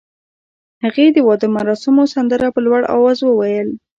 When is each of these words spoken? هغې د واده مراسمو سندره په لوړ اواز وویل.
هغې 0.83 1.05
د 1.15 1.17
واده 1.27 1.47
مراسمو 1.57 2.03
سندره 2.13 2.47
په 2.55 2.59
لوړ 2.65 2.81
اواز 2.95 3.17
وویل. 3.23 3.69